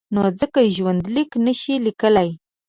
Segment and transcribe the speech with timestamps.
[0.13, 2.29] نو ځکه ژوندلیک نشي لیکلای.